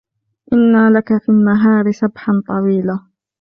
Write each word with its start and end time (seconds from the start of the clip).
إِنَّ 0.53 0.93
لَكَ 0.93 1.17
فِي 1.17 1.29
النَّهَارِ 1.31 1.91
سَبْحًا 1.91 2.41
طَوِيلا 2.47 2.99